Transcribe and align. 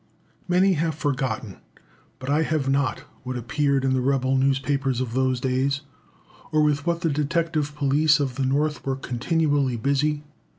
Many 0.47 0.73
have 0.73 0.95
forgotten, 0.95 1.57
but 2.17 2.27
I 2.27 2.41
have 2.41 2.67
not, 2.67 3.03
what 3.21 3.37
appeared 3.37 3.85
in 3.85 3.93
the 3.93 4.01
rebel 4.01 4.35
newspapers 4.35 4.99
of 4.99 5.13
those 5.13 5.39
days, 5.39 5.81
or 6.51 6.63
with 6.63 6.87
what 6.87 7.01
the 7.01 7.11
detective 7.11 7.75
police 7.75 8.19
of 8.19 8.33
the 8.33 8.43
North 8.47 8.83
were 8.83 8.95
continually 8.95 9.77
busy. 9.77 10.23